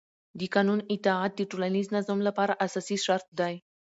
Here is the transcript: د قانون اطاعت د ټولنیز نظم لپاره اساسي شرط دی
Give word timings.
د 0.39 0.41
قانون 0.55 0.79
اطاعت 0.93 1.31
د 1.35 1.41
ټولنیز 1.51 1.87
نظم 1.95 2.19
لپاره 2.27 2.59
اساسي 2.65 2.97
شرط 3.05 3.27
دی 3.39 3.55